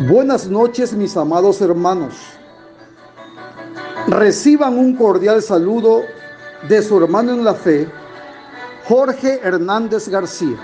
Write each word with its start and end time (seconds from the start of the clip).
Buenas 0.00 0.48
noches 0.48 0.92
mis 0.92 1.16
amados 1.16 1.60
hermanos. 1.60 2.14
Reciban 4.08 4.76
un 4.76 4.96
cordial 4.96 5.40
saludo 5.40 6.02
de 6.68 6.82
su 6.82 6.98
hermano 6.98 7.30
en 7.30 7.44
la 7.44 7.54
fe, 7.54 7.88
Jorge 8.88 9.38
Hernández 9.40 10.08
García. 10.08 10.56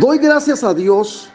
Doy 0.00 0.16
gracias 0.16 0.64
a 0.64 0.72
Dios 0.72 1.28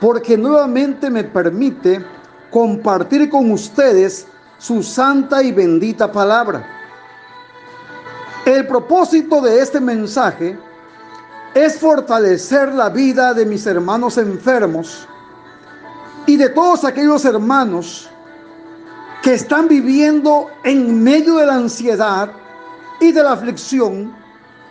porque 0.00 0.38
nuevamente 0.38 1.10
me 1.10 1.22
permite 1.22 2.02
compartir 2.50 3.28
con 3.28 3.52
ustedes 3.52 4.26
su 4.56 4.82
santa 4.82 5.42
y 5.42 5.52
bendita 5.52 6.10
palabra. 6.10 6.66
El 8.46 8.66
propósito 8.66 9.42
de 9.42 9.60
este 9.60 9.80
mensaje 9.80 10.58
es 11.54 11.78
fortalecer 11.78 12.72
la 12.72 12.88
vida 12.88 13.34
de 13.34 13.44
mis 13.44 13.66
hermanos 13.66 14.16
enfermos 14.16 15.06
y 16.26 16.36
de 16.36 16.48
todos 16.50 16.84
aquellos 16.84 17.24
hermanos 17.24 18.10
que 19.22 19.34
están 19.34 19.68
viviendo 19.68 20.50
en 20.64 21.02
medio 21.02 21.36
de 21.36 21.46
la 21.46 21.54
ansiedad 21.54 22.30
y 23.00 23.12
de 23.12 23.22
la 23.22 23.32
aflicción 23.32 24.14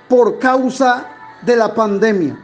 por 0.07 0.39
causa 0.39 1.07
de 1.41 1.55
la 1.55 1.73
pandemia. 1.73 2.37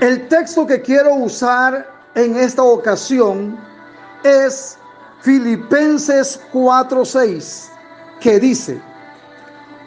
El 0.00 0.28
texto 0.28 0.66
que 0.66 0.82
quiero 0.82 1.14
usar 1.14 1.88
en 2.14 2.36
esta 2.36 2.62
ocasión 2.62 3.58
es 4.24 4.78
Filipenses 5.20 6.40
4:6, 6.52 7.70
que 8.20 8.40
dice, 8.40 8.80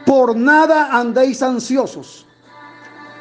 por 0.06 0.36
nada 0.36 0.90
andéis 0.98 1.42
ansiosos, 1.42 2.26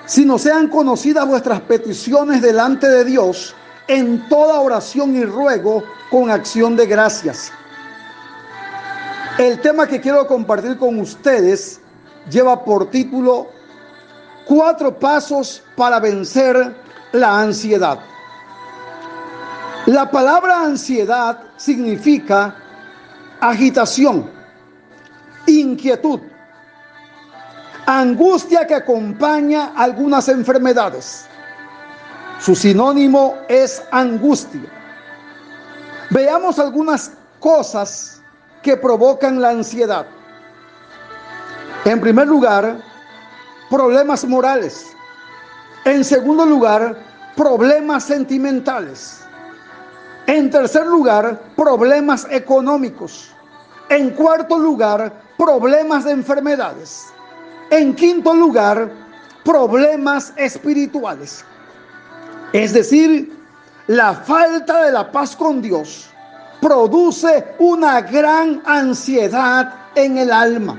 sino 0.07 0.39
sean 0.39 0.69
conocidas 0.69 1.27
vuestras 1.27 1.61
peticiones 1.63 2.43
delante 2.43 2.89
de 2.89 3.05
Dios 3.05 3.55
en 3.89 4.29
toda 4.29 4.61
oración 4.61 5.17
y 5.17 5.25
ruego 5.25 5.83
con 6.11 6.31
acción 6.31 6.77
de 6.77 6.87
gracias. 6.87 7.53
El 9.39 9.61
tema 9.61 9.87
que 9.87 10.01
quiero 10.01 10.27
compartir 10.27 10.79
con 10.79 11.01
ustedes 11.01 11.81
lleva 12.31 12.65
por 12.65 12.91
título 12.91 13.49
Cuatro 14.47 14.99
pasos 14.99 15.63
para 15.75 15.99
vencer 15.99 16.77
la 17.13 17.41
ansiedad. 17.41 17.99
La 19.87 20.11
palabra 20.11 20.61
ansiedad 20.63 21.41
significa 21.57 22.55
agitación, 23.41 24.31
inquietud, 25.47 26.21
angustia 27.87 28.67
que 28.67 28.75
acompaña 28.75 29.73
algunas 29.77 30.29
enfermedades. 30.29 31.27
Su 32.45 32.55
sinónimo 32.55 33.37
es 33.49 33.83
angustia. 33.91 34.71
Veamos 36.11 36.59
algunas 36.59 37.13
cosas 37.41 38.21
que 38.63 38.77
provocan 38.77 39.41
la 39.41 39.49
ansiedad. 39.49 40.05
En 41.87 42.03
primer 42.03 42.27
lugar, 42.27 42.83
problemas 43.71 44.27
morales. 44.27 44.95
En 45.87 46.05
segundo 46.05 46.45
lugar, 46.45 46.99
problemas 47.35 48.05
sentimentales. 48.05 49.21
En 50.27 50.51
tercer 50.51 50.87
lugar, 50.87 51.41
problemas 51.57 52.27
económicos. 52.31 53.31
En 53.89 54.11
cuarto 54.11 54.59
lugar, 54.59 55.11
problemas 55.39 56.05
de 56.05 56.11
enfermedades. 56.11 57.07
En 57.71 57.95
quinto 57.95 58.35
lugar, 58.35 58.93
problemas 59.45 60.35
espirituales. 60.37 61.43
Es 62.55 62.73
decir, 62.73 63.37
la 63.89 64.15
falta 64.15 64.85
de 64.85 64.93
la 64.93 65.11
paz 65.11 65.35
con 65.35 65.61
Dios 65.61 66.09
produce 66.61 67.45
una 67.59 68.01
gran 68.01 68.63
ansiedad 68.65 69.75
en 69.97 70.19
el 70.19 70.31
alma. 70.31 70.79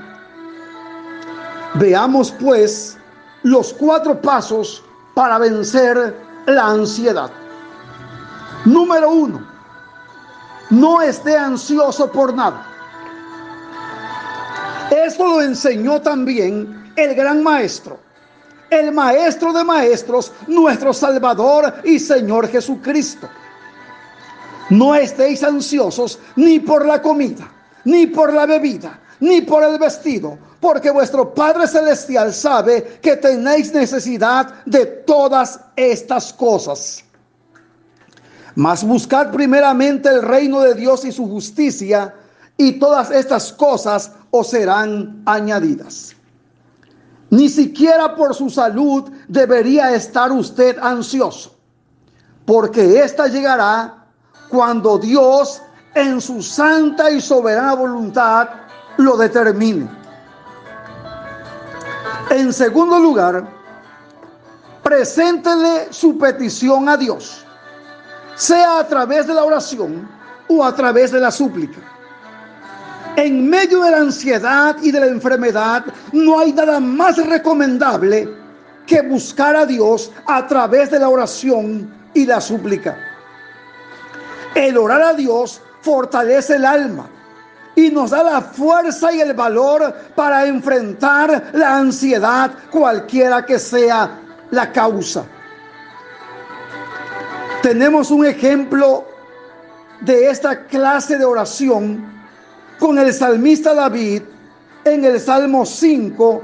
Veamos 1.74 2.31
pues 2.31 2.97
los 3.44 3.74
cuatro 3.74 4.22
pasos 4.22 4.81
para 5.16 5.38
vencer 5.38 6.16
la 6.46 6.68
ansiedad. 6.68 7.30
Número 8.64 9.09
uno, 9.12 9.46
no 10.69 11.02
esté 11.02 11.35
ansioso 11.35 12.09
por 12.09 12.34
nada. 12.34 12.66
Esto 14.91 15.28
lo 15.28 15.41
enseñó 15.41 16.02
también 16.02 16.94
el 16.96 17.16
gran 17.16 17.44
maestro 17.44 18.04
el 18.75 18.91
Maestro 18.91 19.53
de 19.53 19.63
Maestros, 19.63 20.31
nuestro 20.47 20.94
Salvador 20.94 21.81
y 21.84 22.00
Señor 22.00 22.47
Jesucristo. 22.47 23.28
No 24.69 24.96
estéis 24.96 25.44
ansiosos 25.44 26.19
ni 26.36 26.59
por 26.59 26.85
la 26.85 27.02
comida, 27.02 27.50
ni 27.84 28.08
por 28.08 28.34
la 28.34 28.46
bebida, 28.46 29.00
ni 29.19 29.41
por 29.41 29.64
el 29.64 29.78
vestido, 29.78 30.38
porque 30.59 30.90
vuestro 30.90 31.34
Padre 31.34 31.68
Celestial 31.68 32.34
sabe 32.34 33.00
que 33.02 33.16
tenéis 33.18 33.74
necesidad 33.74 34.66
de 34.66 34.85
todas 34.85 35.59
estas 35.75 36.34
cosas. 36.34 37.03
Mas 38.56 38.84
buscad 38.84 39.31
primeramente 39.31 40.09
el 40.09 40.22
reino 40.22 40.62
de 40.62 40.74
Dios 40.74 41.06
y 41.06 41.12
su 41.12 41.28
justicia, 41.28 42.14
y 42.58 42.74
todas 42.74 43.12
estas 43.12 43.52
cosas 43.52 44.12
os 44.31 44.47
serán 44.47 45.22
añadidas. 45.25 46.15
Ni 47.30 47.50
siquiera 47.50 48.16
por 48.16 48.34
su 48.36 48.50
salud 48.50 49.12
debería 49.28 49.94
estar 49.94 50.31
usted 50.31 50.78
ansioso, 50.80 51.56
porque 52.46 53.02
ésta 53.02 53.28
llegará 53.28 54.06
cuando 54.50 54.97
Dios 54.97 55.62
en 55.96 56.22
su 56.22 56.41
santa 56.41 57.09
y 57.09 57.19
soberana 57.19 57.74
voluntad 57.74 58.50
lo 58.97 59.18
determine. 59.18 59.90
En 62.30 62.53
segundo 62.53 63.00
lugar, 63.00 63.47
preséntele 64.84 65.91
su 65.91 66.18
petición 66.18 66.88
a 66.90 66.97
Dios, 66.97 67.44
sea 68.35 68.80
a 68.80 68.88
través 68.88 69.25
de 69.25 69.34
la 69.34 69.44
oración 69.44 70.08
o 70.47 70.64
a 70.64 70.75
través 70.75 71.12
de 71.12 71.19
la 71.19 71.31
súplica. 71.31 71.80
En 73.18 73.50
medio 73.50 73.81
de 73.81 73.92
la 73.92 73.98
ansiedad 73.98 74.76
y 74.81 74.92
de 74.92 75.00
la 75.00 75.06
enfermedad, 75.06 75.86
no 76.12 76.40
hay 76.40 76.52
nada 76.52 76.81
más 76.81 77.18
recomendable 77.18 78.28
que 78.86 79.02
buscar 79.02 79.56
a 79.56 79.66
Dios 79.66 80.12
a 80.28 80.46
través 80.48 80.92
de 80.92 81.00
la 81.00 81.08
oración 81.08 81.94
y 82.14 82.26
la 82.26 82.42
súplica. 82.42 82.98
El 84.53 84.78
orar 84.78 85.02
a 85.02 85.14
Dios 85.14 85.62
fortalece 85.81 86.56
el 86.56 86.66
alma 86.66 87.09
y 87.76 87.90
nos 87.90 88.12
da 88.12 88.24
la 88.24 88.42
fuerza 88.42 89.14
y 89.14 89.22
el 89.22 89.34
valor 89.34 89.94
para 90.16 90.46
enfrentar 90.46 91.52
la 91.53 91.78
ansiedad, 91.78 92.52
cualquiera 92.70 93.46
que 93.46 93.59
sea 93.59 94.20
la 94.52 94.72
causa. 94.74 95.26
Tenemos 97.62 98.12
un 98.12 98.26
ejemplo 98.26 99.06
de 100.02 100.30
esta 100.30 100.66
clase 100.66 101.18
de 101.18 101.26
oración 101.26 102.15
con 102.80 103.00
el 103.00 103.13
salmista 103.13 103.74
David 103.74 104.22
en 104.84 105.06
el 105.06 105.19
Salmo 105.19 105.66
5 105.66 106.44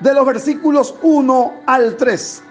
de 0.00 0.14
los 0.14 0.26
versículos 0.26 0.94
1 1.02 1.52
al 1.66 1.96
3. 1.96 2.42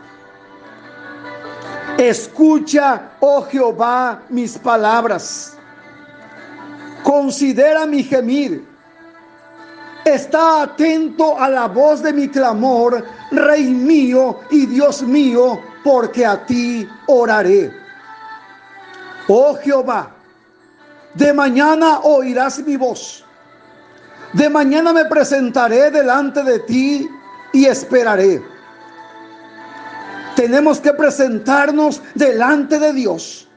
Escucha, 1.97 3.11
oh 3.19 3.43
Jehová, 3.43 4.23
mis 4.29 4.57
palabras. 4.57 5.57
Considera 7.03 7.85
mi 7.85 8.03
gemir. 8.03 8.65
Está 10.05 10.63
atento 10.63 11.39
a 11.39 11.47
la 11.49 11.67
voz 11.67 12.01
de 12.01 12.11
mi 12.11 12.27
clamor, 12.27 13.05
Rey 13.31 13.65
mío 13.65 14.39
y 14.49 14.65
Dios 14.65 15.03
mío, 15.03 15.59
porque 15.83 16.25
a 16.25 16.43
ti 16.45 16.87
oraré. 17.07 17.71
Oh 19.27 19.55
Jehová, 19.55 20.11
de 21.13 21.33
mañana 21.33 21.99
oirás 21.99 22.59
mi 22.59 22.77
voz. 22.77 23.23
De 24.33 24.49
mañana 24.49 24.93
me 24.93 25.05
presentaré 25.05 25.91
delante 25.91 26.43
de 26.43 26.59
ti 26.59 27.09
y 27.51 27.65
esperaré. 27.65 28.41
Tenemos 30.35 30.79
que 30.79 30.93
presentarnos 30.93 32.01
delante 32.15 32.79
de 32.79 32.93
Dios. 32.93 33.47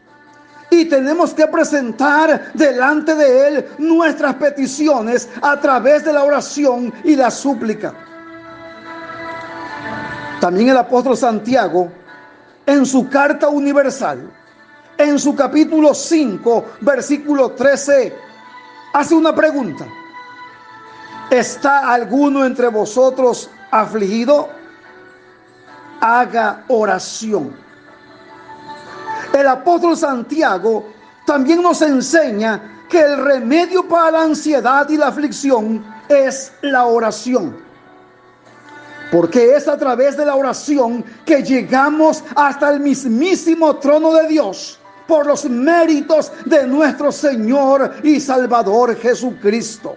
Y 0.70 0.86
tenemos 0.86 1.32
que 1.32 1.46
presentar 1.46 2.52
delante 2.54 3.14
de 3.14 3.48
Él 3.48 3.68
nuestras 3.78 4.34
peticiones 4.34 5.28
a 5.40 5.60
través 5.60 6.04
de 6.04 6.12
la 6.12 6.24
oración 6.24 6.92
y 7.04 7.14
la 7.14 7.30
súplica. 7.30 7.94
También 10.40 10.70
el 10.70 10.76
apóstol 10.76 11.16
Santiago, 11.16 11.92
en 12.66 12.84
su 12.84 13.08
carta 13.08 13.48
universal, 13.48 14.28
en 14.98 15.18
su 15.20 15.36
capítulo 15.36 15.94
5, 15.94 16.64
versículo 16.80 17.52
13, 17.52 18.12
hace 18.94 19.14
una 19.14 19.32
pregunta. 19.32 19.86
¿Está 21.30 21.92
alguno 21.92 22.44
entre 22.44 22.68
vosotros 22.68 23.50
afligido? 23.70 24.48
Haga 26.00 26.64
oración. 26.68 27.56
el 29.32 29.48
apóstol 29.48 29.96
Santiago 29.96 30.86
también 31.26 31.62
nos 31.62 31.82
enseña 31.82 32.84
que 32.88 33.00
el 33.00 33.24
remedio 33.24 33.88
para 33.88 34.10
la 34.10 34.22
ansiedad 34.22 34.88
y 34.88 34.96
la 34.96 35.08
aflicción 35.08 35.84
es 36.08 36.52
la 36.60 36.84
oración. 36.84 37.56
Porque 39.10 39.56
es 39.56 39.66
a 39.66 39.76
través 39.76 40.16
de 40.16 40.26
la 40.26 40.34
oración 40.34 41.04
que 41.24 41.42
llegamos 41.42 42.22
hasta 42.36 42.70
el 42.70 42.80
mismísimo 42.80 43.76
trono 43.76 44.12
de 44.14 44.28
Dios 44.28 44.78
por 45.06 45.26
los 45.26 45.44
méritos 45.44 46.32
de 46.44 46.66
nuestro 46.66 47.12
Señor 47.12 47.94
y 48.02 48.20
Salvador 48.20 48.96
Jesucristo. 48.96 49.96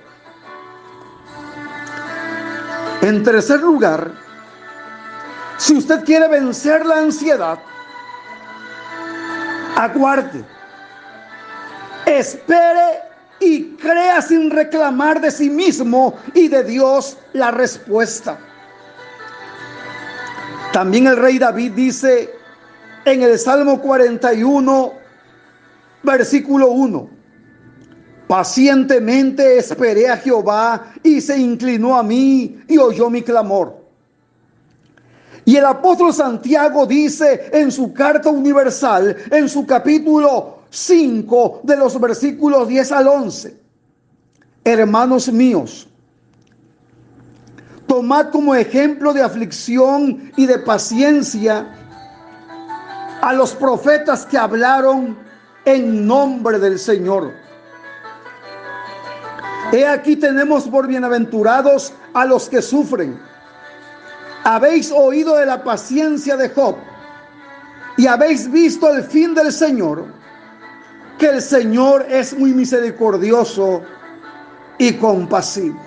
En 3.01 3.23
tercer 3.23 3.61
lugar, 3.61 4.11
si 5.57 5.75
usted 5.75 6.03
quiere 6.03 6.27
vencer 6.27 6.85
la 6.85 6.99
ansiedad, 6.99 7.59
aguarde, 9.75 10.43
espere 12.05 13.01
y 13.39 13.75
crea 13.75 14.21
sin 14.21 14.49
reclamar 14.49 15.21
de 15.21 15.31
sí 15.31 15.49
mismo 15.49 16.15
y 16.33 16.47
de 16.47 16.63
Dios 16.63 17.17
la 17.33 17.51
respuesta. 17.51 18.37
También 20.73 21.07
el 21.07 21.17
rey 21.17 21.37
David 21.37 21.73
dice 21.73 22.33
en 23.05 23.21
el 23.21 23.37
Salmo 23.39 23.81
41, 23.81 24.93
versículo 26.03 26.67
1, 26.67 27.09
pacientemente 28.27 29.57
esperé 29.57 30.09
a 30.09 30.17
Jehová 30.17 30.93
y 31.01 31.21
se 31.21 31.37
inclinó 31.37 31.97
a 31.97 32.03
mí 32.03 32.59
y 32.67 32.77
oyó 32.77 33.09
mi 33.09 33.21
clamor. 33.21 33.77
Y 35.45 35.55
el 35.55 35.65
apóstol 35.65 36.13
Santiago 36.13 36.85
dice 36.85 37.49
en 37.53 37.71
su 37.71 37.93
carta 37.93 38.29
universal, 38.29 39.15
en 39.31 39.47
su 39.47 39.65
capítulo 39.65 40.59
5 40.69 41.61
de 41.63 41.77
los 41.77 41.99
versículos 41.99 42.67
10 42.67 42.91
al 42.91 43.07
11, 43.07 43.57
hermanos 44.65 45.31
míos, 45.31 45.87
tomad 47.87 48.29
como 48.31 48.53
ejemplo 48.53 49.13
de 49.13 49.21
aflicción 49.21 50.33
y 50.35 50.45
de 50.45 50.59
paciencia 50.59 51.73
a 53.21 53.31
los 53.33 53.53
profetas 53.53 54.25
que 54.25 54.37
hablaron 54.37 55.17
en 55.63 56.05
nombre 56.05 56.59
del 56.59 56.77
Señor. 56.77 57.46
He 59.71 59.85
aquí 59.85 60.15
tenemos 60.15 60.63
por 60.69 60.87
bienaventurados 60.87 61.93
a 62.13 62.25
los 62.25 62.47
que 62.47 62.61
sufren. 62.61 63.19
Habéis 64.45 64.91
oído 64.91 65.35
de 65.35 65.45
la 65.45 65.61
paciencia 65.61 66.37
de 66.37 66.49
Job 66.49 66.77
y 67.97 68.07
habéis 68.07 68.49
visto 68.49 68.89
el 68.93 69.03
fin 69.03 69.33
del 69.33 69.51
Señor, 69.51 70.05
que 71.19 71.27
el 71.27 71.41
Señor 71.41 72.05
es 72.09 72.37
muy 72.37 72.53
misericordioso 72.53 73.81
y 74.77 74.93
compasivo. 74.93 75.81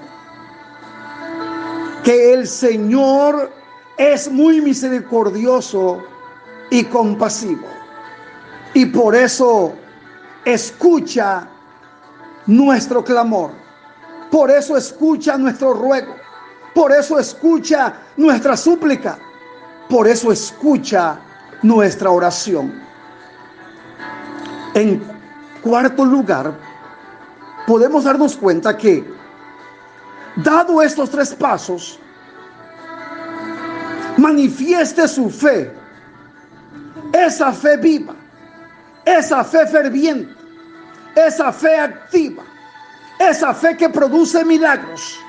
Que 2.05 2.35
el 2.35 2.47
Señor 2.47 3.51
es 3.97 4.31
muy 4.31 4.61
misericordioso 4.61 6.03
y 6.71 6.85
compasivo. 6.85 7.67
Y 8.75 8.87
por 8.87 9.15
eso 9.15 9.73
escucha 10.45 11.49
nuestro 12.47 13.03
clamor. 13.03 13.70
Por 14.31 14.51
eso 14.51 14.77
escucha 14.77 15.37
nuestro 15.37 15.75
ruego. 15.75 16.15
Por 16.75 16.93
eso 16.93 17.19
escucha 17.19 17.95
nuestra 18.17 18.57
súplica. 18.57 19.19
Por 19.89 20.07
eso 20.07 20.31
escucha 20.31 21.19
nuestra 21.63 22.11
oración. 22.11 22.73
En 24.75 25.03
cuarto 25.63 26.05
lugar, 26.05 26.55
podemos 27.67 28.05
darnos 28.05 28.37
cuenta 28.37 28.77
que, 28.77 29.05
dado 30.37 30.81
estos 30.81 31.11
tres 31.11 31.35
pasos, 31.35 31.99
manifieste 34.17 35.09
su 35.09 35.29
fe, 35.29 35.75
esa 37.13 37.53
fe 37.53 37.77
viva, 37.77 38.15
esa 39.05 39.43
fe 39.43 39.67
ferviente, 39.67 40.33
esa 41.17 41.53
fe 41.53 41.77
activa, 41.77 42.30
esa 43.21 43.55
fe 43.55 43.77
que 43.77 43.89
produce 43.89 44.45
milagros 44.45 45.21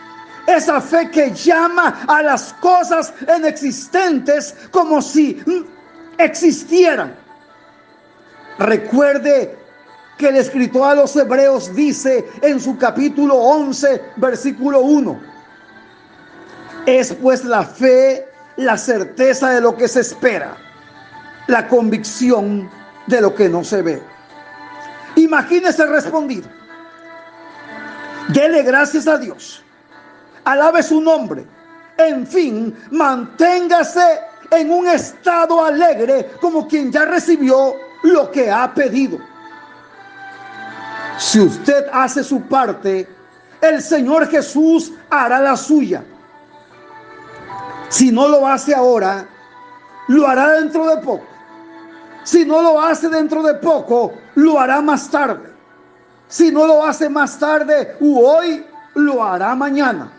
esa 0.47 0.81
fe 0.81 1.09
que 1.09 1.31
llama 1.31 2.03
a 2.07 2.21
las 2.23 2.53
cosas 2.53 3.13
inexistentes 3.37 4.55
como 4.71 5.01
si 5.01 5.41
existieran. 6.17 7.15
Recuerde 8.57 9.57
que 10.17 10.29
el 10.29 10.37
escritor 10.37 10.91
a 10.91 10.95
los 10.95 11.15
hebreos 11.15 11.73
dice 11.75 12.25
en 12.41 12.59
su 12.59 12.77
capítulo 12.77 13.35
11, 13.35 14.01
versículo 14.17 14.81
1, 14.81 15.19
es 16.85 17.13
pues 17.13 17.43
la 17.43 17.63
fe 17.63 18.27
la 18.57 18.77
certeza 18.77 19.49
de 19.51 19.61
lo 19.61 19.75
que 19.75 19.87
se 19.87 20.01
espera, 20.01 20.55
la 21.47 21.67
convicción 21.67 22.69
de 23.07 23.21
lo 23.21 23.33
que 23.33 23.49
no 23.49 23.63
se 23.63 23.81
ve. 23.81 24.01
Imagínese 25.15 25.85
responder. 25.85 26.60
Dele 28.29 28.63
gracias 28.63 29.07
a 29.07 29.17
Dios 29.17 29.63
alabe 30.45 30.83
su 30.83 31.01
nombre. 31.01 31.45
En 31.97 32.25
fin, 32.25 32.75
manténgase 32.91 34.19
en 34.49 34.71
un 34.71 34.87
estado 34.87 35.63
alegre 35.63 36.31
como 36.41 36.67
quien 36.67 36.91
ya 36.91 37.05
recibió 37.05 37.75
lo 38.03 38.31
que 38.31 38.49
ha 38.49 38.73
pedido. 38.73 39.19
Si 41.17 41.39
usted 41.39 41.85
hace 41.93 42.23
su 42.23 42.41
parte, 42.41 43.07
el 43.61 43.81
Señor 43.81 44.27
Jesús 44.27 44.93
hará 45.09 45.39
la 45.39 45.55
suya. 45.55 46.03
Si 47.89 48.11
no 48.11 48.27
lo 48.27 48.47
hace 48.47 48.73
ahora, 48.73 49.27
lo 50.07 50.27
hará 50.27 50.53
dentro 50.53 50.87
de 50.87 50.97
poco. 50.97 51.25
Si 52.23 52.45
no 52.45 52.61
lo 52.61 52.81
hace 52.81 53.09
dentro 53.09 53.43
de 53.43 53.55
poco, 53.55 54.13
lo 54.35 54.59
hará 54.59 54.81
más 54.81 55.09
tarde. 55.09 55.50
Si 56.31 56.49
no 56.49 56.65
lo 56.65 56.85
hace 56.85 57.09
más 57.09 57.37
tarde 57.37 57.97
u 57.99 58.25
hoy, 58.25 58.65
lo 58.95 59.21
hará 59.21 59.53
mañana. 59.53 60.09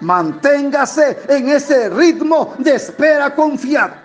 Manténgase 0.00 1.18
en 1.28 1.50
ese 1.50 1.90
ritmo 1.90 2.54
de 2.58 2.76
espera 2.76 3.34
confiada. 3.34 4.02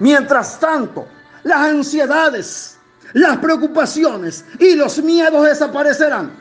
Mientras 0.00 0.58
tanto, 0.58 1.06
las 1.44 1.68
ansiedades, 1.68 2.78
las 3.12 3.36
preocupaciones 3.38 4.44
y 4.58 4.74
los 4.74 5.00
miedos 5.00 5.44
desaparecerán. 5.44 6.32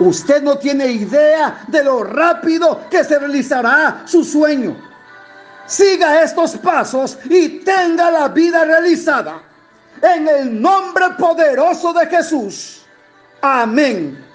Usted 0.00 0.42
no 0.42 0.58
tiene 0.58 0.88
idea 0.88 1.62
de 1.68 1.84
lo 1.84 2.02
rápido 2.02 2.88
que 2.90 3.04
se 3.04 3.20
realizará 3.20 4.02
su 4.04 4.24
sueño. 4.24 4.76
Siga 5.64 6.24
estos 6.24 6.56
pasos 6.56 7.16
y 7.26 7.60
tenga 7.60 8.10
la 8.10 8.26
vida 8.26 8.64
realizada. 8.64 9.42
En 10.02 10.26
el 10.26 10.60
nombre 10.60 11.10
poderoso 11.16 11.92
de 11.92 12.06
Jesús. 12.06 12.85
Amén 13.46 14.25